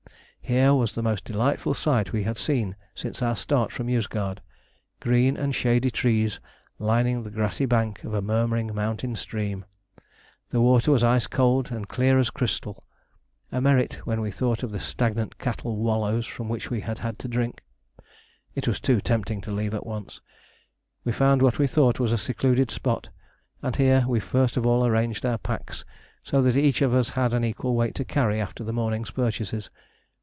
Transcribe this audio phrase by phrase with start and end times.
[0.43, 4.39] Here was the most delightful sight we had seen since our start from Yozgad:
[4.99, 6.41] green and shady trees
[6.77, 9.63] lining the grassy bank of a murmuring mountain stream.
[10.49, 12.83] The water was ice cold and as clear as crystal
[13.49, 17.17] a merit when we thought of the stagnant cattle wallows from which we had had
[17.19, 17.63] to drink.
[18.53, 20.19] It was too tempting to leave at once.
[21.05, 23.07] We found what we thought was a secluded spot,
[23.61, 25.85] and here we first of all arranged our packs
[26.23, 29.71] so that each of us had an equal weight to carry after the morning's purchases.